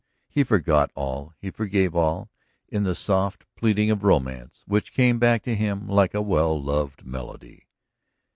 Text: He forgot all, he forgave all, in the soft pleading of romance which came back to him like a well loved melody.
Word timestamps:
He 0.29 0.43
forgot 0.43 0.89
all, 0.95 1.35
he 1.37 1.51
forgave 1.51 1.95
all, 1.95 2.31
in 2.67 2.85
the 2.85 2.95
soft 2.95 3.45
pleading 3.55 3.91
of 3.91 4.03
romance 4.03 4.63
which 4.65 4.95
came 4.95 5.19
back 5.19 5.43
to 5.43 5.53
him 5.53 5.87
like 5.87 6.15
a 6.15 6.23
well 6.23 6.59
loved 6.59 7.05
melody. 7.05 7.67